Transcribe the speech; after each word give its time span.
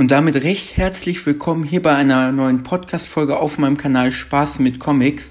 Und 0.00 0.10
damit 0.12 0.36
recht 0.36 0.78
herzlich 0.78 1.26
willkommen 1.26 1.62
hier 1.62 1.82
bei 1.82 1.94
einer 1.94 2.32
neuen 2.32 2.62
Podcast-Folge 2.62 3.38
auf 3.38 3.58
meinem 3.58 3.76
Kanal 3.76 4.12
Spaß 4.12 4.58
mit 4.58 4.80
Comics. 4.80 5.26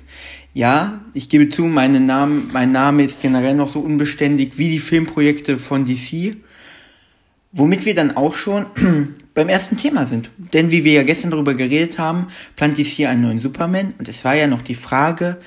Ja, 0.53 1.01
ich 1.15 1.27
gebe 1.27 1.49
zu, 1.49 1.63
meine 1.63 1.99
Name, 1.99 2.43
mein 2.53 2.71
Name 2.71 3.01
ist 3.01 3.19
generell 3.19 3.55
noch 3.55 3.69
so 3.69 3.79
unbeständig 3.79 4.59
wie 4.59 4.69
die 4.69 4.77
Filmprojekte 4.77 5.58
von 5.58 5.85
DC. 5.85 6.35
Womit 7.51 7.87
wir 7.87 7.95
dann 7.95 8.16
auch 8.16 8.36
schon 8.36 8.68
beim 9.34 9.50
ersten 9.50 9.75
Thema 9.75 10.05
sind. 10.05 10.30
Denn 10.38 10.70
wie 10.70 10.84
wir 10.84 10.94
ja 10.94 11.02
gestern 11.02 11.32
darüber 11.32 11.56
geredet 11.56 11.98
haben, 11.98 12.28
plant 12.56 12.78
DC 12.78 13.08
einen 13.08 13.24
neuen 13.24 13.40
Superman. 13.40 13.96
Und 13.98 14.08
es 14.08 14.24
war 14.24 14.36
ja 14.36 14.46
noch 14.46 14.62
die 14.62 14.76
Frage, 14.76 15.38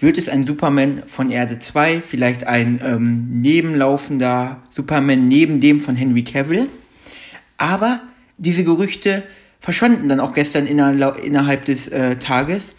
wird 0.00 0.18
es 0.18 0.28
ein 0.28 0.48
Superman 0.48 1.04
von 1.06 1.30
Erde 1.30 1.60
2, 1.60 2.00
vielleicht 2.00 2.42
ein 2.42 2.80
ähm, 2.84 3.40
nebenlaufender 3.40 4.64
Superman 4.72 5.28
neben 5.28 5.60
dem 5.60 5.80
von 5.80 5.94
Henry 5.94 6.24
Cavill? 6.24 6.66
Aber 7.56 8.00
diese 8.36 8.64
Gerüchte 8.64 9.24
verschwanden 9.60 10.08
dann 10.08 10.20
auch 10.20 10.32
gestern 10.32 10.66
innerhalb 10.66 11.64
des 11.64 11.88
äh, 11.88 12.16
Tages. 12.16 12.74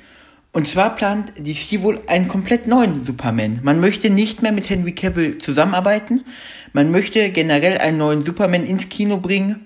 Und 0.51 0.67
zwar 0.67 0.95
plant 0.95 1.33
DC 1.37 1.81
wohl 1.81 1.99
einen 2.07 2.27
komplett 2.27 2.67
neuen 2.67 3.05
Superman. 3.05 3.59
Man 3.63 3.79
möchte 3.79 4.09
nicht 4.09 4.41
mehr 4.41 4.51
mit 4.51 4.69
Henry 4.69 4.93
Cavill 4.93 5.37
zusammenarbeiten. 5.39 6.23
Man 6.71 6.91
möchte 6.91 7.29
generell 7.31 7.77
einen 7.77 7.97
neuen 7.97 8.25
Superman 8.25 8.65
ins 8.65 8.87
Kino 8.87 9.17
bringen 9.17 9.65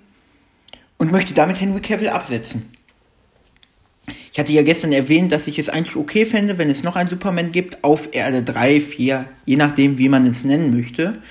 und 0.97 1.11
möchte 1.11 1.33
damit 1.33 1.61
Henry 1.61 1.81
Cavill 1.81 2.09
absetzen. 2.09 2.63
Ich 4.31 4.39
hatte 4.39 4.53
ja 4.53 4.63
gestern 4.63 4.93
erwähnt, 4.93 5.31
dass 5.31 5.47
ich 5.47 5.59
es 5.59 5.69
eigentlich 5.69 5.95
okay 5.95 6.25
fände, 6.25 6.57
wenn 6.57 6.69
es 6.69 6.83
noch 6.83 6.95
einen 6.95 7.09
Superman 7.09 7.51
gibt, 7.51 7.83
auf 7.83 8.09
Erde 8.13 8.41
3, 8.41 8.79
4, 8.81 9.25
je 9.45 9.55
nachdem, 9.57 9.97
wie 9.97 10.09
man 10.09 10.25
es 10.25 10.43
nennen 10.43 10.75
möchte 10.75 11.21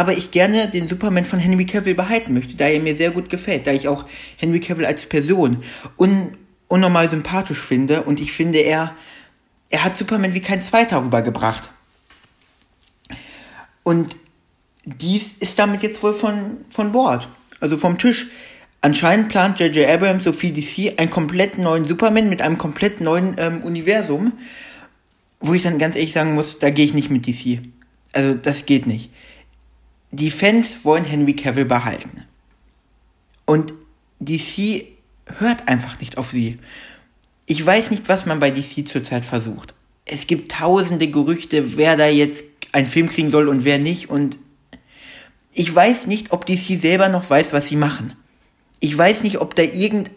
aber 0.00 0.16
ich 0.16 0.30
gerne 0.30 0.66
den 0.66 0.88
Superman 0.88 1.26
von 1.26 1.38
Henry 1.38 1.66
Cavill 1.66 1.94
behalten 1.94 2.32
möchte, 2.32 2.56
da 2.56 2.64
er 2.64 2.80
mir 2.80 2.96
sehr 2.96 3.10
gut 3.10 3.28
gefällt, 3.28 3.66
da 3.66 3.72
ich 3.72 3.86
auch 3.86 4.06
Henry 4.38 4.58
Cavill 4.58 4.86
als 4.86 5.04
Person 5.04 5.62
un 5.98 6.38
unnormal 6.68 7.10
sympathisch 7.10 7.60
finde 7.60 8.04
und 8.04 8.18
ich 8.18 8.32
finde, 8.32 8.60
er, 8.60 8.94
er 9.68 9.84
hat 9.84 9.98
Superman 9.98 10.32
wie 10.32 10.40
kein 10.40 10.62
zweiter 10.62 11.04
rübergebracht. 11.04 11.70
Und 13.82 14.16
dies 14.86 15.32
ist 15.38 15.58
damit 15.58 15.82
jetzt 15.82 16.02
wohl 16.02 16.14
von, 16.14 16.56
von 16.70 16.92
Bord, 16.92 17.28
also 17.60 17.76
vom 17.76 17.98
Tisch. 17.98 18.28
Anscheinend 18.80 19.28
plant 19.28 19.60
J.J. 19.60 19.86
Abrams, 19.86 20.24
so 20.24 20.32
viel 20.32 20.54
DC, 20.54 20.98
einen 20.98 21.10
komplett 21.10 21.58
neuen 21.58 21.86
Superman 21.86 22.30
mit 22.30 22.40
einem 22.40 22.56
komplett 22.56 23.02
neuen 23.02 23.34
ähm, 23.36 23.60
Universum, 23.62 24.32
wo 25.40 25.52
ich 25.52 25.64
dann 25.64 25.78
ganz 25.78 25.94
ehrlich 25.94 26.14
sagen 26.14 26.34
muss, 26.34 26.58
da 26.58 26.70
gehe 26.70 26.86
ich 26.86 26.94
nicht 26.94 27.10
mit 27.10 27.26
DC. 27.26 27.58
Also 28.14 28.32
das 28.32 28.64
geht 28.64 28.86
nicht 28.86 29.10
die 30.10 30.30
Fans 30.30 30.84
wollen 30.84 31.04
Henry 31.04 31.34
Cavill 31.34 31.64
behalten. 31.64 32.24
Und 33.46 33.74
DC 34.20 34.84
hört 35.26 35.68
einfach 35.68 36.00
nicht 36.00 36.18
auf 36.18 36.30
sie. 36.30 36.58
Ich 37.46 37.64
weiß 37.64 37.90
nicht, 37.90 38.08
was 38.08 38.26
man 38.26 38.40
bei 38.40 38.50
DC 38.50 38.86
zurzeit 38.86 39.24
versucht. 39.24 39.74
Es 40.04 40.26
gibt 40.26 40.52
tausende 40.52 41.08
Gerüchte, 41.08 41.76
wer 41.76 41.96
da 41.96 42.08
jetzt 42.08 42.44
einen 42.72 42.86
Film 42.86 43.08
kriegen 43.08 43.30
soll 43.30 43.48
und 43.48 43.64
wer 43.64 43.78
nicht. 43.78 44.10
Und 44.10 44.38
ich 45.52 45.74
weiß 45.74 46.06
nicht, 46.06 46.32
ob 46.32 46.46
DC 46.46 46.80
selber 46.80 47.08
noch 47.08 47.28
weiß, 47.28 47.52
was 47.52 47.68
sie 47.68 47.76
machen. 47.76 48.14
Ich 48.80 48.96
weiß 48.96 49.24
nicht, 49.24 49.40
ob 49.40 49.54
da 49.54 49.62
irgend, 49.62 50.10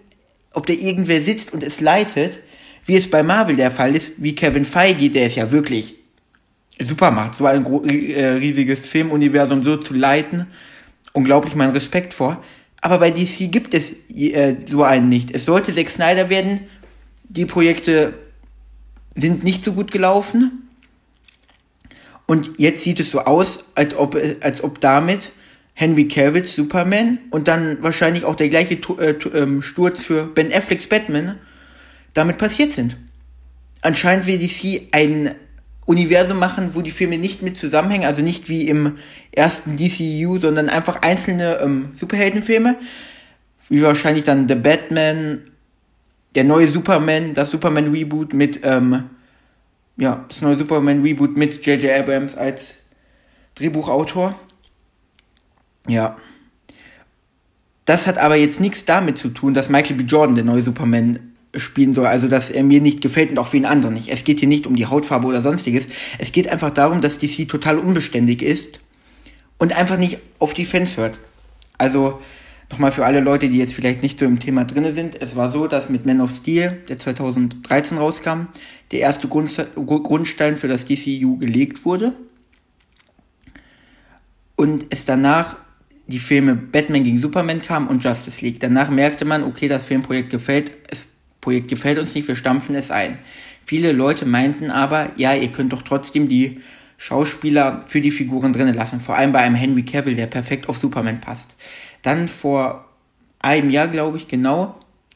ob 0.53 0.65
da 0.65 0.73
irgendwer 0.73 1.21
sitzt 1.21 1.53
und 1.53 1.63
es 1.63 1.81
leitet, 1.81 2.39
wie 2.85 2.95
es 2.95 3.09
bei 3.09 3.23
Marvel 3.23 3.55
der 3.55 3.71
Fall 3.71 3.95
ist, 3.95 4.11
wie 4.17 4.35
Kevin 4.35 4.65
Feige, 4.65 5.09
der 5.09 5.27
ist 5.27 5.35
ja 5.35 5.51
wirklich 5.51 5.95
super 6.85 7.11
macht, 7.11 7.35
so 7.35 7.45
ein 7.45 7.65
äh, 7.65 8.25
riesiges 8.25 8.87
Filmuniversum 8.87 9.63
so 9.63 9.77
zu 9.77 9.93
leiten. 9.93 10.47
Unglaublich 11.13 11.55
mein 11.55 11.69
Respekt 11.69 12.13
vor. 12.13 12.43
Aber 12.81 12.99
bei 12.99 13.11
DC 13.11 13.51
gibt 13.51 13.73
es 13.73 13.93
äh, 14.13 14.55
so 14.67 14.83
einen 14.83 15.09
nicht. 15.09 15.31
Es 15.31 15.45
sollte 15.45 15.73
Zack 15.73 15.89
Snyder 15.89 16.29
werden. 16.29 16.61
Die 17.23 17.45
Projekte 17.45 18.13
sind 19.15 19.43
nicht 19.43 19.63
so 19.63 19.73
gut 19.73 19.91
gelaufen. 19.91 20.69
Und 22.25 22.51
jetzt 22.57 22.83
sieht 22.83 22.99
es 22.99 23.11
so 23.11 23.21
aus, 23.21 23.59
als 23.75 23.95
ob, 23.95 24.17
als 24.41 24.63
ob 24.63 24.81
damit 24.81 25.31
Henry 25.73 26.07
Cavill 26.07 26.45
Superman 26.45 27.19
und 27.31 27.47
dann 27.47 27.81
wahrscheinlich 27.81 28.25
auch 28.25 28.35
der 28.35 28.49
gleiche 28.49 28.75
äh, 28.75 29.11
ähm, 29.33 29.61
Sturz 29.61 30.01
für 30.01 30.25
Ben 30.27 30.53
Afflecks 30.53 30.87
Batman 30.87 31.39
damit 32.13 32.37
passiert 32.37 32.73
sind. 32.73 32.97
Anscheinend 33.81 34.27
will 34.27 34.37
DC 34.37 34.87
einen 34.91 35.35
Universum 35.85 36.39
machen, 36.39 36.71
wo 36.73 36.81
die 36.81 36.91
Filme 36.91 37.17
nicht 37.17 37.41
mit 37.41 37.57
zusammenhängen, 37.57 38.05
also 38.05 38.21
nicht 38.21 38.49
wie 38.49 38.67
im 38.69 38.97
ersten 39.31 39.75
DCU, 39.75 40.39
sondern 40.39 40.69
einfach 40.69 41.01
einzelne 41.01 41.59
ähm, 41.61 41.91
Superheldenfilme, 41.95 42.77
wie 43.69 43.81
wahrscheinlich 43.81 44.23
dann 44.23 44.47
The 44.47 44.55
Batman, 44.55 45.41
der 46.35 46.45
neue 46.45 46.67
Superman, 46.67 47.33
das 47.33 47.51
Superman 47.51 47.91
Reboot 47.91 48.33
mit, 48.33 48.61
ähm, 48.63 49.09
ja, 49.97 50.25
das 50.29 50.41
neue 50.41 50.57
Superman 50.57 51.01
Reboot 51.01 51.37
mit 51.37 51.65
J.J. 51.65 51.99
Abrams 51.99 52.35
als 52.35 52.77
Drehbuchautor. 53.55 54.35
Ja. 55.87 56.17
Das 57.85 58.07
hat 58.07 58.17
aber 58.17 58.35
jetzt 58.35 58.61
nichts 58.61 58.85
damit 58.85 59.17
zu 59.17 59.29
tun, 59.29 59.53
dass 59.53 59.69
Michael 59.69 59.97
B. 59.97 60.03
Jordan 60.03 60.35
der 60.35 60.45
neue 60.45 60.63
Superman 60.63 61.32
spielen 61.55 61.93
soll, 61.93 62.07
also 62.07 62.27
dass 62.27 62.49
er 62.49 62.63
mir 62.63 62.81
nicht 62.81 63.01
gefällt 63.01 63.31
und 63.31 63.37
auch 63.37 63.47
vielen 63.47 63.65
anderen 63.65 63.93
nicht. 63.93 64.09
Es 64.09 64.23
geht 64.23 64.39
hier 64.39 64.47
nicht 64.47 64.65
um 64.65 64.75
die 64.75 64.87
Hautfarbe 64.87 65.27
oder 65.27 65.41
sonstiges. 65.41 65.87
Es 66.17 66.31
geht 66.31 66.47
einfach 66.47 66.71
darum, 66.71 67.01
dass 67.01 67.19
DC 67.19 67.47
total 67.47 67.77
unbeständig 67.77 68.41
ist 68.41 68.79
und 69.57 69.77
einfach 69.77 69.97
nicht 69.97 70.19
auf 70.39 70.53
die 70.53 70.65
Fans 70.65 70.97
hört. 70.97 71.19
Also 71.77 72.19
nochmal 72.71 72.91
für 72.91 73.05
alle 73.05 73.19
Leute, 73.19 73.49
die 73.49 73.57
jetzt 73.57 73.73
vielleicht 73.73 74.01
nicht 74.01 74.19
so 74.19 74.25
im 74.25 74.39
Thema 74.39 74.65
drinne 74.65 74.93
sind. 74.93 75.21
Es 75.21 75.35
war 75.35 75.51
so, 75.51 75.67
dass 75.67 75.89
mit 75.89 76.05
Man 76.05 76.21
of 76.21 76.31
Steel, 76.31 76.81
der 76.89 76.97
2013 76.97 77.97
rauskam, 77.97 78.47
der 78.91 78.99
erste 78.99 79.27
Grundstein 79.27 80.57
für 80.57 80.67
das 80.67 80.85
DCU 80.85 81.37
gelegt 81.37 81.85
wurde. 81.85 82.13
Und 84.55 84.85
es 84.89 85.05
danach 85.05 85.57
die 86.07 86.19
Filme 86.19 86.55
Batman 86.55 87.03
gegen 87.03 87.19
Superman 87.19 87.61
kam 87.61 87.87
und 87.87 88.03
Justice 88.03 88.43
League. 88.43 88.59
Danach 88.59 88.89
merkte 88.89 89.25
man, 89.25 89.43
okay, 89.43 89.67
das 89.67 89.83
Filmprojekt 89.83 90.29
gefällt, 90.29 90.71
es 90.89 91.05
Projekt 91.43 91.67
gefällt 91.67 91.99
uns 91.99 92.15
nicht, 92.15 92.27
wir 92.27 92.35
stampfen 92.35 92.73
es 92.73 92.89
ein. 92.89 93.19
Viele 93.65 93.91
Leute 93.91 94.25
meinten 94.25 94.71
aber, 94.71 95.11
ja, 95.15 95.33
ihr 95.33 95.51
könnt 95.51 95.73
doch 95.73 95.83
trotzdem 95.83 96.27
die 96.27 96.61
Schauspieler 96.97 97.83
für 97.85 98.01
die 98.01 98.11
Figuren 98.11 98.53
drinnen 98.53 98.73
lassen, 98.73 98.99
vor 98.99 99.15
allem 99.15 99.33
bei 99.33 99.39
einem 99.39 99.55
Henry 99.55 99.83
Cavill, 99.83 100.15
der 100.15 100.27
perfekt 100.27 100.69
auf 100.69 100.77
Superman 100.77 101.19
passt. 101.19 101.55
Dann 102.01 102.27
vor 102.27 102.85
einem 103.39 103.69
Jahr, 103.69 103.89
glaube 103.89 104.17
ich, 104.17 104.27
genau, 104.27 104.75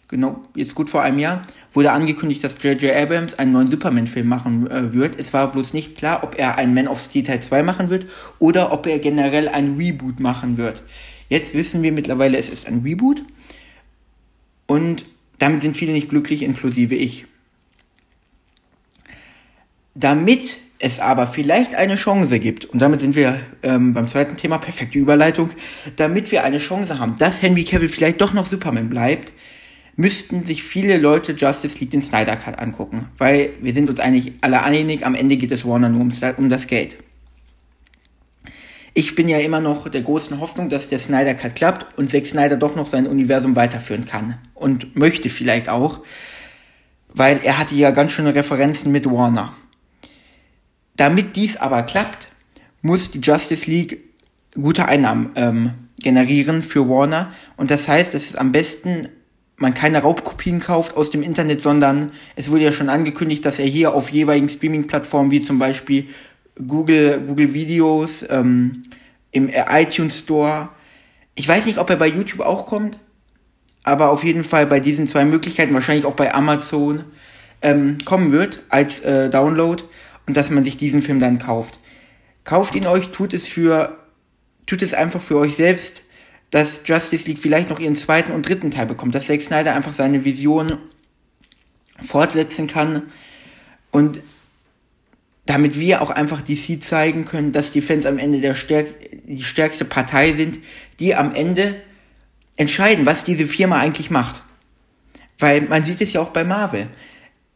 genau, 0.10 0.42
jetzt 0.54 0.76
gut 0.76 0.90
vor 0.90 1.02
einem 1.02 1.20
Jahr, 1.20 1.44
wurde 1.72 1.92
angekündigt, 1.92 2.44
dass 2.44 2.62
J.J. 2.62 2.94
Abrams 2.96 3.36
einen 3.36 3.54
neuen 3.54 3.72
Superman-Film 3.72 4.28
machen 4.28 4.70
äh, 4.70 4.94
wird. 4.94 5.18
Es 5.18 5.34
war 5.34 5.52
bloß 5.52 5.74
nicht 5.74 5.98
klar, 5.98 6.24
ob 6.24 6.38
er 6.38 6.58
einen 6.58 6.74
Man 6.74 6.88
of 6.88 7.02
Steel 7.02 7.24
Teil 7.24 7.42
2 7.42 7.64
machen 7.64 7.90
wird 7.90 8.06
oder 8.40 8.74
ob 8.74 8.86
er 8.86 9.00
generell 9.00 9.48
einen 9.48 9.78
Reboot 9.78 10.20
machen 10.20 10.58
wird. 10.58 10.84
Jetzt 11.30 11.54
wissen 11.54 11.84
wir 11.84 11.92
mittlerweile, 11.92 12.38
es 12.38 12.50
ist 12.50 12.68
ein 12.68 12.82
Reboot. 12.84 13.22
Und 14.66 15.06
damit 15.40 15.62
sind 15.62 15.78
viele 15.78 15.94
nicht 15.94 16.10
glücklich, 16.10 16.44
inklusive 16.44 16.96
ich. 16.96 17.26
Damit 19.96 20.60
es 20.80 21.00
aber 21.00 21.26
vielleicht 21.26 21.74
eine 21.76 21.96
Chance 21.96 22.40
gibt, 22.40 22.66
und 22.66 22.80
damit 22.80 23.02
sind 23.02 23.16
wir 23.16 23.40
ähm, 23.64 23.94
beim 23.94 24.08
zweiten 24.08 24.38
Thema, 24.38 24.60
perfekte 24.60 25.00
Überleitung, 25.00 25.50
damit 25.96 26.32
wir 26.32 26.44
eine 26.44 26.60
Chance 26.60 27.00
haben, 27.00 27.16
dass 27.18 27.42
Henry 27.42 27.64
Cavill 27.64 27.90
vielleicht 27.90 28.22
doch 28.22 28.34
noch 28.34 28.46
Superman 28.46 28.90
bleibt, 28.90 29.34
müssten 29.96 30.46
sich 30.46 30.64
viele 30.64 30.98
Leute 30.98 31.32
Justice 31.32 31.80
League 31.80 31.90
den 31.90 32.04
Snyder 32.04 32.36
Cut 32.36 32.60
angucken. 32.60 33.08
Weil 33.18 33.50
wir 33.62 33.74
sind 33.74 33.90
uns 33.90 34.00
eigentlich 34.00 34.34
alle 34.42 34.62
einig, 34.62 35.06
am 35.06 35.16
Ende 35.16 35.38
geht 35.38 35.52
es 35.52 35.66
Warner 35.66 35.90
nur 35.90 36.02
um 36.02 36.50
das 36.50 36.68
Geld. 36.68 36.98
Ich 39.00 39.14
bin 39.14 39.30
ja 39.30 39.38
immer 39.38 39.60
noch 39.60 39.88
der 39.90 40.02
großen 40.02 40.40
Hoffnung, 40.40 40.70
dass 40.70 40.90
der 40.90 40.98
Snyder 40.98 41.36
Cut 41.36 41.54
klappt 41.54 42.00
und 42.00 42.10
Zack 42.10 42.26
Snyder 42.26 42.58
doch 42.58 42.76
noch 42.76 42.88
sein 42.88 43.06
Universum 43.06 43.56
weiterführen 43.56 44.06
kann. 44.06 44.40
Und 44.56 44.96
möchte 44.96 45.30
vielleicht 45.30 45.70
auch, 45.70 46.00
weil 47.14 47.40
er 47.44 47.60
hatte 47.60 47.76
ja 47.76 47.92
ganz 47.92 48.12
schöne 48.14 48.34
Referenzen 48.34 48.92
mit 48.92 49.06
Warner. 49.06 49.56
Damit 50.96 51.36
dies 51.36 51.58
aber 51.58 51.84
klappt, 51.84 52.30
muss 52.82 53.12
die 53.12 53.20
Justice 53.20 53.70
League 53.70 54.00
gute 54.56 54.88
Einnahmen 54.88 55.30
ähm, 55.36 55.74
generieren 56.00 56.64
für 56.64 56.90
Warner. 56.90 57.32
Und 57.56 57.70
das 57.70 57.88
heißt, 57.88 58.16
es 58.16 58.32
ist 58.32 58.40
am 58.40 58.52
besten, 58.52 59.10
man 59.58 59.76
keine 59.76 60.02
Raubkopien 60.02 60.60
kauft 60.60 60.98
aus 60.98 61.12
dem 61.12 61.22
Internet, 61.22 61.62
sondern 61.62 62.12
es 62.36 62.50
wurde 62.50 62.64
ja 62.64 62.72
schon 62.72 62.90
angekündigt, 62.90 63.46
dass 63.46 63.60
er 63.60 63.68
hier 63.68 63.94
auf 63.94 64.10
jeweiligen 64.10 64.50
Streaming-Plattformen 64.50 65.30
wie 65.30 65.44
zum 65.44 65.60
Beispiel 65.60 66.08
Google, 66.66 67.22
Google 67.28 67.54
Videos, 67.54 68.26
ähm, 68.30 68.84
im 69.32 69.50
iTunes 69.50 70.20
Store. 70.20 70.70
Ich 71.36 71.48
weiß 71.48 71.66
nicht, 71.66 71.78
ob 71.78 71.90
er 71.90 71.98
bei 71.98 72.08
YouTube 72.08 72.42
auch 72.42 72.66
kommt, 72.66 73.00
aber 73.84 74.10
auf 74.10 74.24
jeden 74.24 74.44
Fall 74.44 74.66
bei 74.66 74.80
diesen 74.80 75.08
zwei 75.08 75.26
Möglichkeiten, 75.26 75.74
wahrscheinlich 75.74 76.06
auch 76.06 76.16
bei 76.16 76.34
Amazon, 76.34 77.04
ähm, 77.62 77.98
kommen 78.06 78.32
wird 78.32 78.64
als 78.70 79.00
äh, 79.02 79.30
Download 79.30 79.84
und 80.26 80.38
dass 80.38 80.50
man 80.50 80.64
sich 80.64 80.78
diesen 80.78 81.02
Film 81.02 81.20
dann 81.20 81.40
kauft. 81.40 81.80
Kauft 82.44 82.76
ihn 82.76 82.88
euch, 82.88 83.10
tut 83.10 83.34
es 83.34 83.48
für, 83.48 83.98
tut 84.66 84.82
es 84.82 84.94
einfach 84.94 85.22
für 85.22 85.38
euch 85.38 85.56
selbst. 85.56 86.04
dass 86.52 86.82
Justice 86.86 87.28
League 87.28 87.40
vielleicht 87.40 87.70
noch 87.70 87.80
ihren 87.80 87.96
zweiten 87.96 88.32
und 88.32 88.48
dritten 88.48 88.72
Teil 88.72 88.86
bekommt, 88.86 89.14
dass 89.16 89.28
Zack 89.28 89.42
Snyder 89.42 89.76
einfach 89.76 89.94
seine 89.94 90.24
Vision 90.24 90.78
fortsetzen 92.06 92.68
kann 92.68 93.04
und 93.92 94.22
damit 95.48 95.80
wir 95.80 96.02
auch 96.02 96.12
einfach 96.12 96.42
DC 96.42 96.84
zeigen 96.84 97.26
können, 97.26 97.52
dass 97.52 97.72
die 97.72 97.82
Fans 97.82 98.06
am 98.06 98.20
Ende 98.20 98.42
der 98.42 98.54
stärk 98.54 98.88
die 99.26 99.44
stärkste 99.44 99.86
Partei 99.86 100.34
sind, 100.34 100.60
die 101.00 101.16
am 101.16 101.34
Ende 101.34 101.76
entscheiden, 102.56 103.06
was 103.06 103.24
diese 103.24 103.48
Firma 103.48 103.80
eigentlich 103.80 104.10
macht. 104.10 104.44
Weil 105.40 105.62
man 105.62 105.86
sieht 105.86 106.02
es 106.02 106.14
ja 106.14 106.22
auch 106.22 106.30
bei 106.30 106.44
Marvel. 106.44 106.88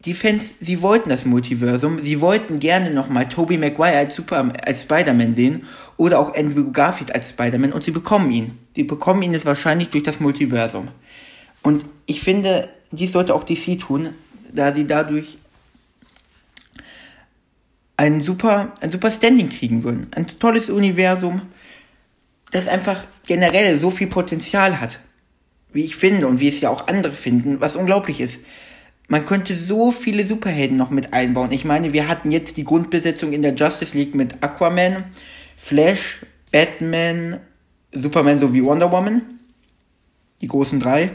Die 0.05 0.13
Fans, 0.13 0.55
sie 0.59 0.81
wollten 0.81 1.09
das 1.09 1.25
Multiversum, 1.25 2.03
sie 2.03 2.21
wollten 2.21 2.59
gerne 2.59 2.91
nochmal 2.91 3.29
Tobey 3.29 3.57
Maguire 3.57 3.97
als 3.97 4.15
Super, 4.15 4.51
als 4.65 4.81
Spider-Man 4.81 5.35
sehen 5.35 5.63
oder 5.97 6.19
auch 6.19 6.35
Andrew 6.35 6.71
Garfield 6.71 7.13
als 7.13 7.29
Spider-Man 7.29 7.71
und 7.71 7.83
sie 7.83 7.91
bekommen 7.91 8.31
ihn. 8.31 8.57
Sie 8.75 8.83
bekommen 8.83 9.21
ihn 9.21 9.33
jetzt 9.33 9.45
wahrscheinlich 9.45 9.89
durch 9.89 10.03
das 10.03 10.19
Multiversum. 10.19 10.87
Und 11.61 11.85
ich 12.05 12.21
finde, 12.21 12.69
dies 12.91 13.11
sollte 13.11 13.35
auch 13.35 13.43
DC 13.43 13.79
tun, 13.79 14.09
da 14.53 14.73
sie 14.73 14.87
dadurch 14.87 15.37
ein 18.01 18.23
super, 18.23 18.73
ein 18.81 18.89
super 18.89 19.11
Standing 19.11 19.49
kriegen 19.49 19.83
würden. 19.83 20.07
Ein 20.15 20.25
tolles 20.25 20.71
Universum, 20.71 21.43
das 22.49 22.67
einfach 22.67 23.03
generell 23.27 23.79
so 23.79 23.91
viel 23.91 24.07
Potenzial 24.07 24.81
hat, 24.81 24.99
wie 25.71 25.85
ich 25.85 25.95
finde 25.95 26.25
und 26.25 26.39
wie 26.39 26.49
es 26.49 26.59
ja 26.61 26.71
auch 26.71 26.87
andere 26.87 27.13
finden, 27.13 27.61
was 27.61 27.75
unglaublich 27.75 28.19
ist. 28.19 28.39
Man 29.07 29.27
könnte 29.27 29.55
so 29.55 29.91
viele 29.91 30.25
Superhelden 30.25 30.77
noch 30.77 30.89
mit 30.89 31.13
einbauen. 31.13 31.51
Ich 31.51 31.63
meine, 31.63 31.93
wir 31.93 32.07
hatten 32.07 32.31
jetzt 32.31 32.57
die 32.57 32.63
Grundbesetzung 32.63 33.33
in 33.33 33.43
der 33.43 33.53
Justice 33.53 33.95
League 33.95 34.15
mit 34.15 34.43
Aquaman, 34.43 35.03
Flash, 35.55 36.25
Batman, 36.51 37.39
Superman 37.91 38.39
sowie 38.39 38.65
Wonder 38.65 38.91
Woman. 38.91 39.21
Die 40.41 40.47
großen 40.47 40.79
drei. 40.79 41.11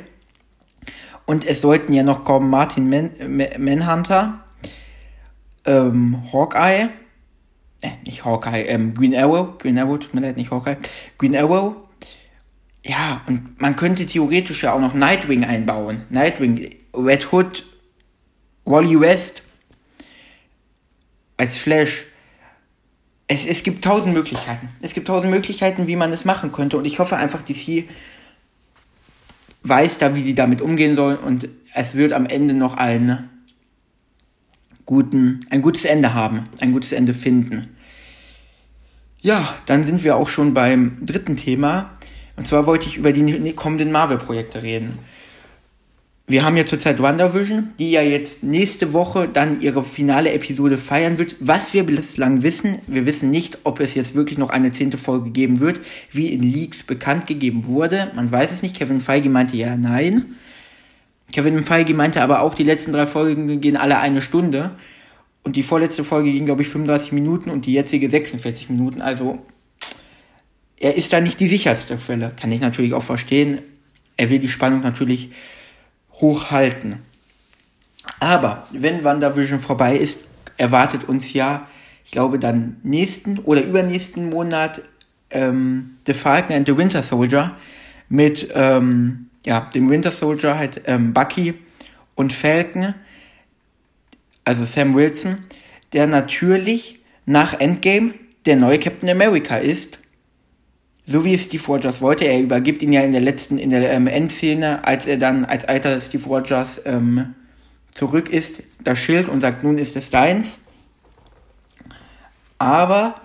Und 1.24 1.44
es 1.44 1.62
sollten 1.62 1.92
ja 1.92 2.04
noch 2.04 2.22
kommen 2.22 2.48
Martin 2.48 2.88
Man 2.88 3.10
Manhunter, 3.58 4.45
ähm, 5.66 6.22
Hawkeye, 6.32 6.88
äh, 7.80 7.90
nicht 8.06 8.24
Hawkeye, 8.24 8.62
ähm, 8.62 8.94
Green 8.94 9.14
Arrow, 9.14 9.58
Green 9.58 9.78
Arrow, 9.78 9.98
tut 9.98 10.14
mir 10.14 10.20
leid, 10.20 10.36
nicht 10.36 10.50
Hawkeye, 10.50 10.76
Green 11.18 11.36
Arrow. 11.36 11.76
Ja, 12.84 13.22
und 13.26 13.60
man 13.60 13.74
könnte 13.74 14.06
theoretisch 14.06 14.62
ja 14.62 14.72
auch 14.72 14.80
noch 14.80 14.94
Nightwing 14.94 15.44
einbauen. 15.44 16.02
Nightwing, 16.08 16.70
Red 16.94 17.32
Hood, 17.32 17.66
Wally 18.64 19.00
West 19.00 19.42
als 21.36 21.56
Flash. 21.56 22.04
Es, 23.26 23.44
es 23.44 23.64
gibt 23.64 23.84
tausend 23.84 24.14
Möglichkeiten. 24.14 24.68
Es 24.82 24.92
gibt 24.92 25.08
tausend 25.08 25.32
Möglichkeiten, 25.32 25.88
wie 25.88 25.96
man 25.96 26.12
es 26.12 26.24
machen 26.24 26.52
könnte. 26.52 26.78
Und 26.78 26.84
ich 26.84 27.00
hoffe 27.00 27.16
einfach, 27.16 27.42
DC 27.42 27.88
weiß 29.64 29.98
da, 29.98 30.14
wie 30.14 30.22
sie 30.22 30.36
damit 30.36 30.60
umgehen 30.60 30.94
sollen. 30.94 31.18
Und 31.18 31.48
es 31.74 31.94
wird 31.96 32.12
am 32.12 32.26
Ende 32.26 32.54
noch 32.54 32.74
ein 32.74 33.28
guten, 34.86 35.40
ein 35.50 35.62
gutes 35.62 35.84
Ende 35.84 36.14
haben, 36.14 36.44
ein 36.60 36.72
gutes 36.72 36.92
Ende 36.92 37.12
finden. 37.12 37.68
Ja, 39.20 39.54
dann 39.66 39.84
sind 39.84 40.04
wir 40.04 40.16
auch 40.16 40.28
schon 40.28 40.54
beim 40.54 41.04
dritten 41.04 41.36
Thema. 41.36 41.90
Und 42.36 42.46
zwar 42.46 42.66
wollte 42.66 42.86
ich 42.86 42.96
über 42.96 43.12
die 43.12 43.52
kommenden 43.52 43.90
Marvel-Projekte 43.90 44.62
reden. 44.62 44.98
Wir 46.28 46.44
haben 46.44 46.56
ja 46.56 46.66
zurzeit 46.66 47.00
WandaVision, 47.00 47.68
die 47.78 47.92
ja 47.92 48.02
jetzt 48.02 48.42
nächste 48.42 48.92
Woche 48.92 49.28
dann 49.32 49.60
ihre 49.60 49.84
finale 49.84 50.32
Episode 50.32 50.76
feiern 50.76 51.18
wird. 51.18 51.36
Was 51.38 51.72
wir 51.72 51.84
bislang 51.84 52.42
wissen, 52.42 52.80
wir 52.88 53.06
wissen 53.06 53.30
nicht, 53.30 53.58
ob 53.62 53.78
es 53.78 53.94
jetzt 53.94 54.16
wirklich 54.16 54.36
noch 54.36 54.50
eine 54.50 54.72
zehnte 54.72 54.98
Folge 54.98 55.30
geben 55.30 55.60
wird, 55.60 55.80
wie 56.10 56.32
in 56.32 56.42
Leaks 56.42 56.82
bekannt 56.82 57.28
gegeben 57.28 57.66
wurde. 57.66 58.10
Man 58.16 58.30
weiß 58.30 58.50
es 58.50 58.62
nicht. 58.62 58.76
Kevin 58.76 59.00
Feige 59.00 59.28
meinte 59.28 59.56
ja 59.56 59.76
nein. 59.76 60.24
Kevin 61.36 61.64
Feige 61.64 61.92
meinte 61.92 62.22
aber 62.22 62.40
auch, 62.40 62.54
die 62.54 62.64
letzten 62.64 62.94
drei 62.94 63.06
Folgen 63.06 63.60
gehen 63.60 63.76
alle 63.76 63.98
eine 63.98 64.22
Stunde. 64.22 64.70
Und 65.42 65.56
die 65.56 65.62
vorletzte 65.62 66.02
Folge 66.02 66.32
ging, 66.32 66.46
glaube 66.46 66.62
ich, 66.62 66.68
35 66.68 67.12
Minuten 67.12 67.50
und 67.50 67.66
die 67.66 67.74
jetzige 67.74 68.08
46 68.08 68.70
Minuten. 68.70 69.02
Also, 69.02 69.44
er 70.80 70.96
ist 70.96 71.12
da 71.12 71.20
nicht 71.20 71.38
die 71.38 71.48
sicherste 71.48 71.98
Quelle. 71.98 72.32
Kann 72.40 72.50
ich 72.52 72.62
natürlich 72.62 72.94
auch 72.94 73.02
verstehen. 73.02 73.60
Er 74.16 74.30
will 74.30 74.38
die 74.38 74.48
Spannung 74.48 74.80
natürlich 74.80 75.28
hochhalten. 76.14 77.02
Aber 78.18 78.66
wenn 78.72 79.04
WandaVision 79.04 79.60
vorbei 79.60 79.94
ist, 79.94 80.20
erwartet 80.56 81.04
uns 81.06 81.34
ja, 81.34 81.66
ich 82.06 82.12
glaube, 82.12 82.38
dann 82.38 82.78
nächsten 82.82 83.40
oder 83.40 83.62
übernächsten 83.62 84.30
Monat 84.30 84.80
ähm, 85.28 85.98
The 86.06 86.14
Falcon 86.14 86.56
and 86.56 86.66
the 86.66 86.78
Winter 86.78 87.02
Soldier 87.02 87.54
mit 88.08 88.48
ähm, 88.54 89.26
ja, 89.46 89.60
dem 89.60 89.88
Winter 89.88 90.10
Soldier 90.10 90.58
halt 90.58 90.82
ähm, 90.86 91.14
Bucky 91.14 91.54
und 92.14 92.32
Falcon, 92.32 92.94
also 94.44 94.64
Sam 94.64 94.94
Wilson, 94.94 95.38
der 95.92 96.06
natürlich 96.06 96.98
nach 97.24 97.58
Endgame 97.58 98.14
der 98.44 98.56
neue 98.56 98.78
Captain 98.78 99.08
America 99.08 99.56
ist. 99.56 99.98
So 101.04 101.24
wie 101.24 101.34
es 101.34 101.44
Steve 101.44 101.62
Rogers 101.64 102.00
wollte. 102.00 102.24
Er 102.24 102.40
übergibt 102.40 102.82
ihn 102.82 102.92
ja 102.92 103.02
in 103.02 103.12
der 103.12 103.20
letzten, 103.20 103.58
in 103.58 103.70
der 103.70 103.92
ähm, 103.92 104.08
Endszene, 104.08 104.84
als 104.84 105.06
er 105.06 105.16
dann 105.16 105.44
als 105.44 105.64
alter 105.64 106.00
Steve 106.00 106.24
Rogers 106.24 106.80
ähm, 106.84 107.34
zurück 107.94 108.28
ist, 108.28 108.62
das 108.82 108.98
Schild 108.98 109.28
und 109.28 109.40
sagt, 109.40 109.62
nun 109.62 109.78
ist 109.78 109.94
es 109.94 110.10
deins. 110.10 110.58
Aber 112.58 113.20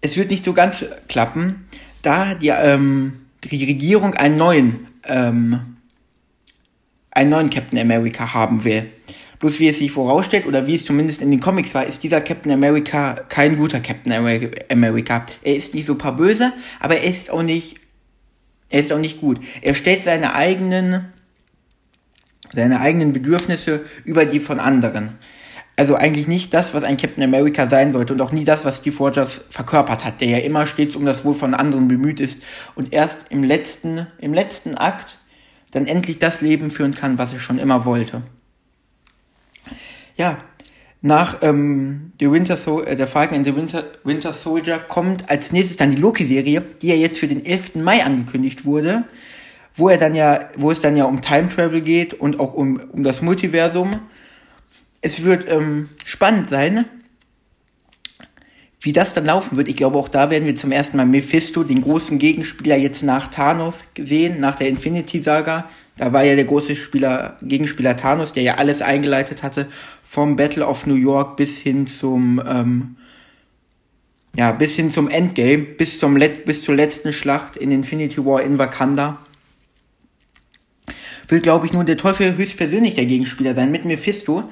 es 0.00 0.16
wird 0.16 0.30
nicht 0.30 0.44
so 0.44 0.52
ganz 0.52 0.84
klappen, 1.08 1.66
da 2.02 2.34
die, 2.34 2.48
ähm, 2.48 3.26
die 3.42 3.64
Regierung 3.64 4.14
einen 4.14 4.36
neuen 4.36 4.86
ähm, 5.08 5.76
einen 7.10 7.30
neuen 7.30 7.50
Captain 7.50 7.78
America 7.78 8.32
haben 8.34 8.64
will. 8.64 8.90
Bloß 9.38 9.60
wie 9.60 9.68
es 9.68 9.78
sich 9.78 9.92
vorausstellt, 9.92 10.46
oder 10.46 10.66
wie 10.66 10.74
es 10.74 10.84
zumindest 10.84 11.22
in 11.22 11.30
den 11.30 11.40
Comics 11.40 11.74
war, 11.74 11.86
ist 11.86 12.02
dieser 12.02 12.20
Captain 12.20 12.50
America 12.50 13.14
kein 13.28 13.56
guter 13.56 13.80
Captain 13.80 14.12
America. 14.70 15.24
Er 15.42 15.56
ist 15.56 15.74
nicht 15.74 15.86
super 15.86 16.12
böse, 16.12 16.52
aber 16.80 16.96
er 16.96 17.04
ist 17.04 17.30
auch 17.30 17.42
nicht, 17.42 17.76
er 18.68 18.80
ist 18.80 18.92
auch 18.92 18.98
nicht 18.98 19.20
gut. 19.20 19.38
Er 19.62 19.74
stellt 19.74 20.02
seine 20.02 20.34
eigenen, 20.34 21.06
seine 22.52 22.80
eigenen 22.80 23.12
Bedürfnisse 23.12 23.84
über 24.04 24.24
die 24.24 24.40
von 24.40 24.58
anderen. 24.58 25.10
Also 25.78 25.94
eigentlich 25.94 26.26
nicht 26.26 26.52
das, 26.54 26.74
was 26.74 26.82
ein 26.82 26.96
Captain 26.96 27.22
America 27.22 27.70
sein 27.70 27.92
sollte 27.92 28.12
und 28.12 28.20
auch 28.20 28.32
nie 28.32 28.42
das, 28.42 28.64
was 28.64 28.78
Steve 28.78 28.96
Rogers 28.96 29.42
verkörpert 29.48 30.04
hat, 30.04 30.20
der 30.20 30.28
ja 30.28 30.38
immer 30.38 30.66
stets 30.66 30.96
um 30.96 31.04
das 31.04 31.24
Wohl 31.24 31.34
von 31.34 31.54
anderen 31.54 31.86
bemüht 31.86 32.18
ist 32.18 32.42
und 32.74 32.92
erst 32.92 33.26
im 33.30 33.44
letzten, 33.44 34.08
im 34.18 34.34
letzten 34.34 34.74
Akt 34.76 35.18
dann 35.70 35.86
endlich 35.86 36.18
das 36.18 36.40
Leben 36.40 36.72
führen 36.72 36.96
kann, 36.96 37.16
was 37.16 37.32
er 37.32 37.38
schon 37.38 37.60
immer 37.60 37.84
wollte. 37.84 38.22
Ja, 40.16 40.38
nach 41.00 41.42
ähm, 41.42 42.10
The 42.18 42.32
Winter 42.32 42.56
so 42.56 42.82
äh, 42.82 42.96
der 42.96 43.06
Falcon 43.06 43.38
and 43.38 43.46
the 43.46 43.54
Winter, 43.54 43.84
Winter 44.02 44.32
Soldier 44.32 44.80
kommt 44.80 45.30
als 45.30 45.52
nächstes 45.52 45.76
dann 45.76 45.92
die 45.92 46.02
Loki-Serie, 46.02 46.60
die 46.82 46.88
ja 46.88 46.96
jetzt 46.96 47.18
für 47.18 47.28
den 47.28 47.46
11. 47.46 47.76
Mai 47.76 48.02
angekündigt 48.04 48.64
wurde, 48.64 49.04
wo 49.76 49.88
er 49.88 49.98
dann 49.98 50.16
ja, 50.16 50.40
wo 50.56 50.72
es 50.72 50.80
dann 50.80 50.96
ja 50.96 51.04
um 51.04 51.22
Time 51.22 51.48
Travel 51.54 51.82
geht 51.82 52.14
und 52.14 52.40
auch 52.40 52.54
um, 52.54 52.80
um 52.90 53.04
das 53.04 53.22
Multiversum 53.22 54.00
es 55.00 55.24
wird 55.24 55.50
ähm, 55.50 55.88
spannend 56.04 56.50
sein, 56.50 56.84
wie 58.80 58.92
das 58.92 59.14
dann 59.14 59.26
laufen 59.26 59.56
wird. 59.56 59.68
Ich 59.68 59.76
glaube, 59.76 59.98
auch 59.98 60.08
da 60.08 60.30
werden 60.30 60.46
wir 60.46 60.54
zum 60.54 60.72
ersten 60.72 60.96
Mal 60.96 61.06
Mephisto, 61.06 61.64
den 61.64 61.82
großen 61.82 62.18
Gegenspieler, 62.18 62.76
jetzt 62.76 63.02
nach 63.02 63.26
Thanos 63.26 63.80
sehen, 63.98 64.40
nach 64.40 64.54
der 64.54 64.68
Infinity 64.68 65.22
Saga. 65.22 65.68
Da 65.96 66.12
war 66.12 66.22
ja 66.22 66.36
der 66.36 66.44
große 66.44 66.76
Spieler, 66.76 67.36
Gegenspieler 67.42 67.96
Thanos, 67.96 68.32
der 68.32 68.44
ja 68.44 68.54
alles 68.54 68.82
eingeleitet 68.82 69.42
hatte, 69.42 69.66
vom 70.02 70.36
Battle 70.36 70.66
of 70.66 70.86
New 70.86 70.94
York 70.94 71.36
bis 71.36 71.58
hin 71.58 71.88
zum, 71.88 72.40
ähm, 72.46 72.96
ja, 74.36 74.52
bis 74.52 74.76
hin 74.76 74.90
zum 74.90 75.08
Endgame, 75.08 75.58
bis 75.58 75.98
zum 75.98 76.16
Let 76.16 76.44
bis 76.44 76.62
zur 76.62 76.76
letzten 76.76 77.12
Schlacht 77.12 77.56
in 77.56 77.72
Infinity 77.72 78.24
War 78.24 78.42
in 78.42 78.58
Wakanda. 78.58 79.18
Wird, 81.26 81.42
glaube 81.42 81.66
ich, 81.66 81.72
nur 81.72 81.84
der 81.84 81.96
Teufel 81.96 82.36
höchstpersönlich 82.36 82.94
der 82.94 83.06
Gegenspieler 83.06 83.54
sein 83.54 83.72
mit 83.72 83.84
Mephisto 83.84 84.48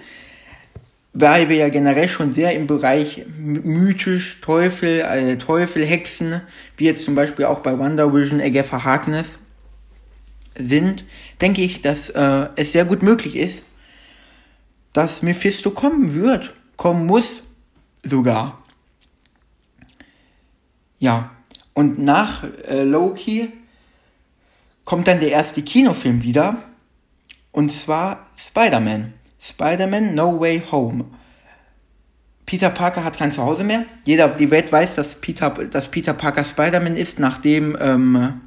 weil 1.19 1.49
wir 1.49 1.57
ja 1.57 1.71
generell 1.71 2.09
schon 2.09 2.33
sehr 2.35 2.53
im 2.53 2.67
Bereich 2.67 3.25
mythisch, 3.39 4.43
Teufel, 4.43 5.01
äh, 5.01 5.39
Teufel, 5.39 5.83
Hexen, 5.85 6.43
wie 6.77 6.85
jetzt 6.85 7.05
zum 7.05 7.15
Beispiel 7.15 7.47
auch 7.47 7.61
bei 7.61 7.79
Wonder 7.79 8.13
Vision, 8.13 8.39
Agatha 8.39 8.85
Harkness 8.85 9.39
sind, 10.59 11.05
denke 11.41 11.63
ich, 11.63 11.81
dass 11.81 12.11
äh, 12.11 12.49
es 12.57 12.73
sehr 12.73 12.85
gut 12.85 13.03
möglich 13.03 13.37
ist, 13.37 13.63
dass 14.93 15.23
Mephisto 15.23 15.71
kommen 15.71 16.13
wird, 16.15 16.55
kommen 16.77 17.07
muss 17.07 17.43
sogar. 18.03 18.63
Ja, 20.99 21.31
und 21.73 21.99
nach 21.99 22.45
äh, 22.69 22.83
Loki 22.83 23.49
kommt 24.85 25.09
dann 25.09 25.21
der 25.21 25.31
erste 25.31 25.63
Kinofilm 25.63 26.23
wieder, 26.23 26.63
und 27.53 27.73
zwar 27.73 28.27
Spider-Man. 28.37 29.15
Spider-Man 29.49 30.15
No 30.15 30.41
Way 30.41 30.63
Home. 30.73 31.05
Peter 32.47 32.71
Parker 32.71 33.05
hat 33.05 33.17
kein 33.17 33.33
Zuhause 33.33 33.65
mehr. 33.65 33.85
Jeder, 34.05 34.29
die 34.29 34.51
Welt 34.51 34.71
weiß, 34.71 34.97
dass 34.97 35.17
Peter, 35.17 35.51
dass 35.51 35.89
Peter 35.89 36.15
Parker 36.15 36.45
Spider-Man 36.45 36.97
ist, 36.97 37.19
nachdem, 37.19 37.77
ähm, 37.81 38.41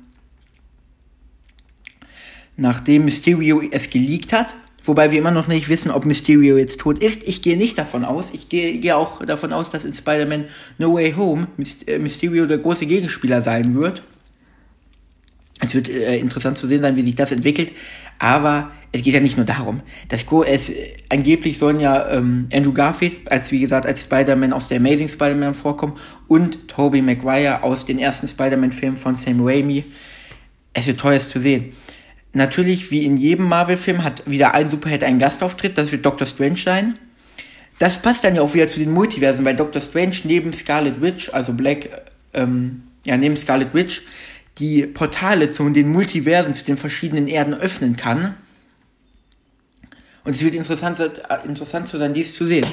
nachdem 2.56 3.06
Mysterio 3.06 3.62
es 3.72 3.90
geleakt 3.90 4.34
hat. 4.34 4.56
Wobei 4.84 5.12
wir 5.12 5.20
immer 5.20 5.32
noch 5.32 5.48
nicht 5.48 5.68
wissen, 5.70 5.92
ob 5.92 6.06
Mysterio 6.06 6.58
jetzt 6.58 6.80
tot 6.80 7.00
ist. 7.00 7.24
Ich 7.24 7.42
gehe 7.42 7.58
nicht 7.58 7.78
davon 7.78 8.06
aus. 8.06 8.30
Ich 8.32 8.48
gehe, 8.50 8.80
gehe 8.80 8.96
auch 8.96 9.24
davon 9.26 9.52
aus, 9.52 9.70
dass 9.70 9.84
in 9.84 9.94
Spider-Man 9.94 10.46
No 10.78 10.94
Way 10.94 11.14
Home 11.14 11.48
äh, 11.86 12.00
Mysterio 12.00 12.46
der 12.46 12.58
große 12.58 12.86
Gegenspieler 12.86 13.42
sein 13.42 13.76
wird. 13.76 14.04
Es 15.62 15.74
wird 15.74 15.90
äh, 15.90 16.18
interessant 16.18 16.58
zu 16.58 16.68
sehen 16.68 16.82
sein, 16.82 16.96
wie 16.96 17.04
sich 17.04 17.16
das 17.16 17.32
entwickelt. 17.32 17.72
Aber 18.18 18.72
es 18.92 19.04
geht 19.04 19.14
ja 19.14 19.20
nicht 19.20 19.38
nur 19.38 19.46
darum. 19.46 19.82
Das 20.08 20.26
Go 20.26 20.44
es 20.44 20.70
äh, 20.70 20.94
angeblich 21.10 21.58
sollen 21.58 21.80
ja 21.80 22.10
ähm, 22.10 22.48
Andrew 22.54 22.74
Garfield, 22.74 23.30
als 23.32 23.52
wie 23.52 23.60
gesagt, 23.60 23.86
als 23.86 24.02
Spider-Man 24.02 24.54
aus 24.54 24.70
der 24.70 24.78
Amazing 24.78 25.10
Spider-Man 25.10 25.54
vorkommen 25.54 25.98
und 26.28 26.68
Tobey 26.68 27.02
Maguire 27.02 27.64
aus 27.64 27.86
den 27.86 28.00
ersten 28.00 28.28
Spider-Man-Filmen 28.28 28.98
von 28.98 29.16
Sam 29.16 29.46
Raimi. 29.46 29.84
Es 30.74 30.88
wird 30.88 31.00
teuer 31.00 31.20
zu 31.20 31.40
sehen. 31.40 31.74
Natürlich, 32.32 32.92
wie 32.92 33.06
in 33.06 33.18
jedem 33.18 33.46
Marvel-Film, 33.46 34.04
hat 34.04 34.30
wieder 34.30 34.54
ein 34.54 34.70
Superheld 34.70 35.04
einen 35.04 35.20
Gastauftritt. 35.20 35.78
Das 35.78 35.92
wird 35.92 36.06
Doctor 36.06 36.28
Strange 36.28 36.58
sein. 36.58 36.96
Das 37.80 38.02
passt 38.02 38.24
dann 38.24 38.36
ja 38.36 38.42
auch 38.42 38.54
wieder 38.54 38.68
zu 38.68 38.80
den 38.80 38.92
Multiversen, 38.92 39.46
weil 39.46 39.56
Doctor 39.56 39.82
Strange 39.82 40.16
neben 40.26 40.54
Scarlet 40.54 41.02
Witch, 41.02 41.30
also 41.34 41.54
Black, 41.54 41.90
ähm, 42.34 42.84
ja, 43.06 43.18
neben 43.18 43.38
Scarlet 43.38 43.74
Witch, 43.74 44.04
die 44.58 44.86
Portale 44.88 45.52
zu 45.52 45.70
den 45.70 45.92
Multiversen, 45.92 46.54
zu 46.54 46.64
den 46.64 46.78
verschiedenen 46.78 47.28
Erden 47.28 47.54
öffnen 47.54 47.96
kann. 47.96 48.36
Und 50.26 50.36
es 50.36 50.44
wird 50.44 50.56
interessant, 50.56 51.00
interessant 51.46 51.88
zu 51.88 51.98
sein, 51.98 52.14
dies 52.14 52.36
zu 52.36 52.46
sehen. 52.46 52.66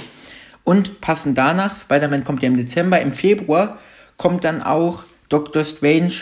Und 0.65 1.01
passend 1.01 1.39
danach, 1.39 1.77
Spider-Man 1.81 2.25
kommt 2.25 2.43
ja 2.43 2.49
im 2.49 2.57
Dezember, 2.57 3.01
im 3.01 3.13
Februar 3.13 3.79
kommt 4.17 4.45
dann 4.45 4.63
auch 4.63 5.05
Doctor 5.29 5.63
Strange 5.63 6.13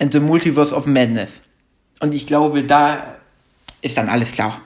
and 0.00 0.12
the 0.12 0.20
Multiverse 0.20 0.74
of 0.74 0.86
Madness. 0.86 1.42
Und 2.00 2.14
ich 2.14 2.26
glaube, 2.26 2.64
da 2.64 3.16
ist 3.80 3.96
dann 3.96 4.08
alles 4.08 4.32
klar. 4.32 4.60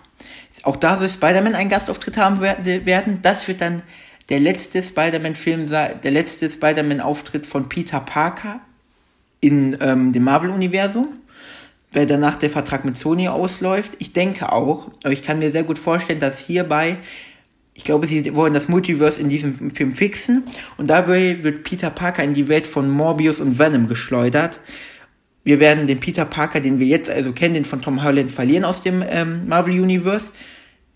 Auch 0.63 0.77
da 0.77 0.97
soll 0.97 1.09
Spider-Man 1.09 1.55
einen 1.55 1.69
Gastauftritt 1.69 2.17
haben 2.17 2.41
werden. 2.41 3.21
Das 3.23 3.47
wird 3.47 3.61
dann 3.61 3.83
der 4.31 4.41
letzte 4.41 4.83
Spider-Man-Film 4.83 5.69
sein, 5.69 6.01
der 6.03 6.11
letzte 6.11 6.51
Spider-Man-Auftritt 6.51 7.47
von 7.47 7.69
Peter 7.69 8.01
Parker 8.01 8.61
in 9.41 9.77
ähm, 9.81 10.13
dem 10.13 10.25
Marvel-Universum, 10.25 11.09
weil 11.93 12.07
danach 12.07 12.37
der 12.37 12.51
Vertrag 12.51 12.85
mit 12.85 12.97
Sony 12.97 13.29
ausläuft. 13.29 13.93
Ich 13.99 14.13
denke 14.13 14.53
auch, 14.53 14.91
aber 15.03 15.13
ich 15.13 15.23
kann 15.23 15.39
mir 15.39 15.53
sehr 15.53 15.65
gut 15.65 15.79
vorstellen, 15.79 16.21
dass 16.21 16.39
hierbei, 16.39 16.99
ich 17.75 17.85
glaube, 17.85 18.07
sie 18.07 18.35
wollen 18.35 18.55
das 18.55 18.69
Multiverse 18.69 19.21
in 19.21 19.29
diesem 19.29 19.71
Film 19.71 19.93
fixen 19.93 20.45
und 20.79 20.89
dabei 20.89 21.43
wird 21.43 21.63
Peter 21.63 21.91
Parker 21.91 22.25
in 22.25 22.35
die 22.35 22.49
Welt 22.49 22.67
von 22.67 22.89
Morbius 22.89 23.41
und 23.41 23.59
Venom 23.59 23.87
geschleudert 23.87 24.61
wir 25.47 25.61
werden 25.61 25.87
den 25.87 26.01
Peter 26.01 26.25
Parker, 26.25 26.59
den 26.59 26.81
wir 26.81 26.89
jetzt 26.89 27.09
also 27.09 27.33
kennen, 27.33 27.55
den 27.55 27.65
von 27.65 27.81
Tom 27.81 28.03
Holland 28.03 28.33
verlieren 28.33 28.65
aus 28.65 28.83
dem 28.83 29.05
ähm, 29.09 29.47
Marvel 29.47 29.81
Universe. 29.81 30.33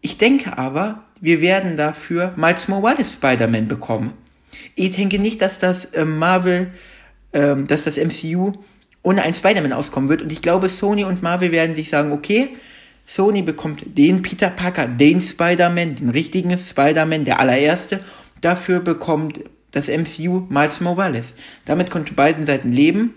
Ich 0.00 0.18
denke 0.18 0.58
aber, 0.58 1.04
wir 1.20 1.40
werden 1.40 1.76
dafür 1.76 2.34
Miles 2.36 2.66
Morales 2.66 3.12
Spider-Man 3.12 3.68
bekommen. 3.68 4.12
Ich 4.74 4.90
denke 4.96 5.20
nicht, 5.20 5.40
dass 5.40 5.60
das 5.60 5.90
ähm, 5.94 6.18
Marvel, 6.18 6.72
ähm, 7.32 7.66
dass 7.66 7.84
das 7.84 7.96
MCU 7.96 8.52
ohne 9.02 9.22
einen 9.22 9.34
Spider-Man 9.34 9.72
auskommen 9.72 10.08
wird. 10.08 10.22
Und 10.22 10.32
ich 10.32 10.42
glaube, 10.42 10.68
Sony 10.68 11.04
und 11.04 11.22
Marvel 11.22 11.52
werden 11.52 11.74
sich 11.74 11.88
sagen, 11.88 12.12
okay, 12.12 12.56
Sony 13.06 13.42
bekommt 13.42 13.98
den 13.98 14.22
Peter 14.22 14.50
Parker, 14.50 14.86
den 14.86 15.20
Spider-Man, 15.20 15.96
den 15.96 16.10
richtigen 16.10 16.56
Spider-Man, 16.56 17.24
der 17.24 17.40
allererste. 17.40 18.00
Dafür 18.40 18.80
bekommt 18.80 19.40
das 19.70 19.88
MCU 19.88 20.46
Miles 20.48 20.80
Morales. 20.80 21.34
Damit 21.64 21.90
konnten 21.90 22.14
beiden 22.14 22.46
Seiten 22.46 22.72
leben. 22.72 23.14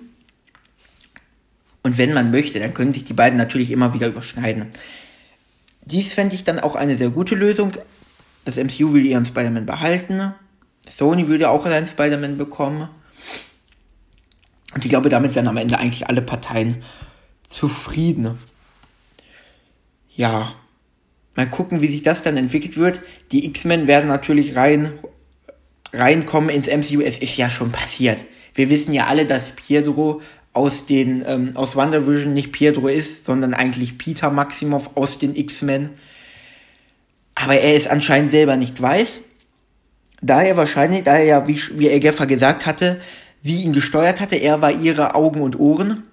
Und 1.83 1.97
wenn 1.97 2.13
man 2.13 2.31
möchte, 2.31 2.59
dann 2.59 2.73
können 2.73 2.93
sich 2.93 3.03
die 3.03 3.13
beiden 3.13 3.37
natürlich 3.37 3.69
immer 3.69 3.93
wieder 3.93 4.07
überschneiden. 4.07 4.67
Dies 5.85 6.13
fände 6.13 6.35
ich 6.35 6.45
dann 6.45 6.59
auch 6.59 6.75
eine 6.75 6.97
sehr 6.97 7.09
gute 7.09 7.35
Lösung. 7.35 7.73
Das 8.45 8.55
MCU 8.55 8.93
will 8.93 9.05
ihren 9.05 9.25
Spider-Man 9.25 9.65
behalten. 9.65 10.33
Sony 10.87 11.27
würde 11.27 11.49
auch 11.49 11.65
seinen 11.65 11.87
Spider-Man 11.87 12.37
bekommen. 12.37 12.87
Und 14.73 14.83
ich 14.83 14.89
glaube, 14.89 15.09
damit 15.09 15.35
wären 15.35 15.47
am 15.47 15.57
Ende 15.57 15.77
eigentlich 15.77 16.07
alle 16.07 16.21
Parteien 16.21 16.83
zufrieden. 17.47 18.37
Ja. 20.15 20.55
Mal 21.35 21.49
gucken, 21.49 21.81
wie 21.81 21.87
sich 21.87 22.03
das 22.03 22.21
dann 22.21 22.37
entwickelt 22.37 22.77
wird. 22.77 23.01
Die 23.31 23.45
X-Men 23.45 23.87
werden 23.87 24.07
natürlich 24.07 24.55
rein, 24.55 24.93
reinkommen 25.91 26.49
ins 26.49 26.67
MCU. 26.67 27.01
Es 27.01 27.17
ist 27.17 27.37
ja 27.37 27.49
schon 27.49 27.71
passiert. 27.71 28.23
Wir 28.53 28.69
wissen 28.69 28.93
ja 28.93 29.07
alle, 29.07 29.25
dass 29.25 29.51
Pietro 29.51 30.21
aus 30.53 30.85
den 30.85 31.23
ähm, 31.25 31.51
aus 31.55 31.75
WandaVision 31.75 32.33
nicht 32.33 32.51
Pietro 32.51 32.87
ist, 32.87 33.25
sondern 33.25 33.55
eigentlich 33.55 33.97
Peter 33.97 34.29
Maximoff 34.29 34.95
aus 34.95 35.17
den 35.17 35.35
X-Men. 35.35 35.89
Aber 37.35 37.55
er 37.55 37.75
es 37.75 37.87
anscheinend 37.87 38.31
selber 38.31 38.55
nicht 38.57 38.79
weiß. 38.79 39.21
Da 40.21 40.43
er 40.43 40.55
wahrscheinlich, 40.55 41.03
da 41.03 41.17
er 41.17 41.25
ja, 41.25 41.47
wie, 41.47 41.59
wie 41.73 41.89
Elgefa 41.89 42.25
gesagt 42.25 42.65
hatte, 42.67 43.01
sie 43.43 43.61
ihn 43.63 43.73
gesteuert 43.73 44.19
hatte, 44.19 44.35
er 44.35 44.61
war 44.61 44.71
ihre 44.71 45.13
Augen 45.13 45.41
und 45.41 45.59
Ohren. 45.59 46.03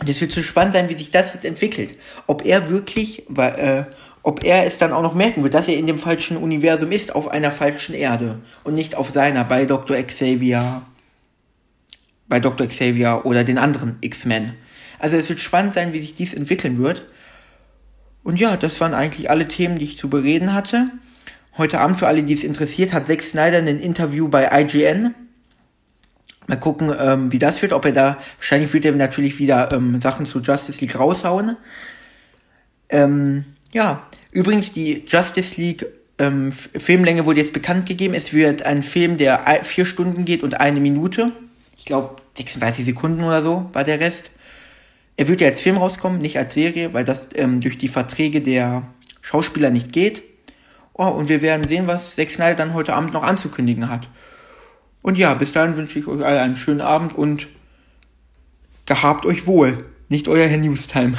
Und 0.00 0.08
es 0.08 0.20
wird 0.20 0.32
so 0.32 0.42
spannend 0.42 0.74
sein, 0.74 0.88
wie 0.88 0.96
sich 0.96 1.10
das 1.10 1.34
jetzt 1.34 1.44
entwickelt. 1.44 1.94
Ob 2.26 2.44
er 2.44 2.68
wirklich, 2.68 3.24
äh, 3.36 3.84
ob 4.22 4.44
er 4.44 4.66
es 4.66 4.78
dann 4.78 4.92
auch 4.92 5.02
noch 5.02 5.14
merken 5.14 5.42
wird, 5.42 5.54
dass 5.54 5.68
er 5.68 5.76
in 5.76 5.86
dem 5.86 5.98
falschen 5.98 6.36
Universum 6.36 6.92
ist, 6.92 7.14
auf 7.14 7.28
einer 7.28 7.50
falschen 7.50 7.94
Erde 7.94 8.40
und 8.64 8.74
nicht 8.74 8.94
auf 8.94 9.10
seiner, 9.10 9.44
bei 9.44 9.64
Dr. 9.64 9.96
Xavier 10.02 10.82
bei 12.28 12.40
Dr. 12.40 12.66
Xavier 12.66 13.22
oder 13.24 13.42
den 13.42 13.58
anderen 13.58 13.96
X-Men. 14.00 14.52
Also 14.98 15.16
es 15.16 15.28
wird 15.28 15.40
spannend 15.40 15.74
sein, 15.74 15.92
wie 15.92 16.00
sich 16.00 16.14
dies 16.14 16.34
entwickeln 16.34 16.78
wird. 16.78 17.06
Und 18.22 18.38
ja, 18.38 18.56
das 18.56 18.80
waren 18.80 18.94
eigentlich 18.94 19.30
alle 19.30 19.48
Themen, 19.48 19.78
die 19.78 19.86
ich 19.86 19.96
zu 19.96 20.10
bereden 20.10 20.52
hatte. 20.52 20.90
Heute 21.56 21.80
Abend, 21.80 21.98
für 21.98 22.06
alle, 22.06 22.22
die 22.22 22.34
es 22.34 22.44
interessiert, 22.44 22.92
hat 22.92 23.06
Zack 23.06 23.22
Snyder 23.22 23.58
ein 23.58 23.80
Interview 23.80 24.28
bei 24.28 24.48
IGN. 24.52 25.14
Mal 26.48 26.56
gucken, 26.56 26.92
ähm, 26.98 27.30
wie 27.30 27.38
das 27.38 27.62
wird. 27.62 27.72
Ob 27.72 27.84
er 27.84 27.92
da, 27.92 28.18
wahrscheinlich 28.38 28.72
wird 28.72 28.84
er 28.84 28.92
natürlich 28.92 29.38
wieder 29.38 29.72
ähm, 29.72 30.00
Sachen 30.00 30.26
zu 30.26 30.40
Justice 30.40 30.80
League 30.80 30.98
raushauen. 30.98 31.56
Ähm, 32.88 33.44
ja, 33.72 34.02
übrigens 34.32 34.72
die 34.72 35.04
Justice 35.06 35.60
League 35.60 35.86
ähm, 36.18 36.50
Filmlänge 36.50 37.26
wurde 37.26 37.38
jetzt 37.38 37.52
bekannt 37.52 37.86
gegeben. 37.86 38.14
Es 38.14 38.32
wird 38.32 38.62
ein 38.64 38.82
Film, 38.82 39.18
der 39.18 39.60
vier 39.62 39.86
Stunden 39.86 40.24
geht 40.24 40.42
und 40.42 40.60
eine 40.60 40.80
Minute 40.80 41.30
ich 41.78 41.84
glaube 41.84 42.16
36 42.36 42.84
Sekunden 42.84 43.22
oder 43.22 43.42
so 43.42 43.70
war 43.72 43.84
der 43.84 44.00
Rest. 44.00 44.30
Er 45.16 45.28
wird 45.28 45.40
ja 45.40 45.48
als 45.48 45.60
Film 45.60 45.78
rauskommen, 45.78 46.20
nicht 46.20 46.38
als 46.38 46.54
Serie, 46.54 46.92
weil 46.92 47.04
das 47.04 47.30
ähm, 47.34 47.60
durch 47.60 47.78
die 47.78 47.88
Verträge 47.88 48.40
der 48.40 48.82
Schauspieler 49.22 49.70
nicht 49.70 49.92
geht. 49.92 50.22
Oh, 50.92 51.06
und 51.06 51.28
wir 51.28 51.42
werden 51.42 51.66
sehen, 51.66 51.86
was 51.86 52.16
Zack 52.16 52.30
Snyder 52.30 52.56
dann 52.56 52.74
heute 52.74 52.94
Abend 52.94 53.12
noch 53.12 53.22
anzukündigen 53.22 53.88
hat. 53.88 54.08
Und 55.02 55.16
ja, 55.18 55.34
bis 55.34 55.52
dahin 55.52 55.76
wünsche 55.76 55.98
ich 55.98 56.06
euch 56.06 56.24
alle 56.24 56.40
einen 56.40 56.56
schönen 56.56 56.80
Abend 56.80 57.14
und 57.14 57.48
gehabt 58.86 59.26
euch 59.26 59.46
wohl. 59.46 59.78
Nicht 60.08 60.28
euer 60.28 60.46
Herr 60.48 60.58
Newstime. 60.58 61.16